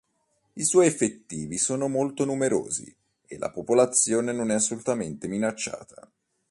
I 0.53 0.63
suoi 0.65 0.87
effettivi 0.87 1.59
sono 1.59 1.87
molto 1.87 2.25
numerosi 2.25 2.91
e 3.27 3.37
la 3.37 3.51
popolazione 3.51 4.31
non 4.31 4.49
è 4.49 4.55
assolutamente 4.55 5.27
minacciata. 5.27 6.09